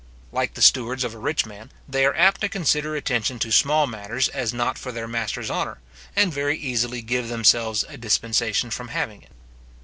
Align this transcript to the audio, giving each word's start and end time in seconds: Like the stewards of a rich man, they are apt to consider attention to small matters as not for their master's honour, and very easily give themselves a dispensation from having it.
Like 0.31 0.55
the 0.55 0.63
stewards 0.63 1.03
of 1.03 1.13
a 1.13 1.19
rich 1.19 1.45
man, 1.45 1.69
they 1.87 2.05
are 2.07 2.15
apt 2.15 2.41
to 2.41 2.49
consider 2.49 2.95
attention 2.95 3.37
to 3.37 3.51
small 3.51 3.85
matters 3.85 4.29
as 4.29 4.51
not 4.51 4.79
for 4.79 4.91
their 4.91 5.07
master's 5.07 5.51
honour, 5.51 5.77
and 6.15 6.33
very 6.33 6.57
easily 6.57 7.03
give 7.03 7.27
themselves 7.29 7.85
a 7.87 7.97
dispensation 7.97 8.71
from 8.71 8.87
having 8.87 9.21
it. 9.21 9.29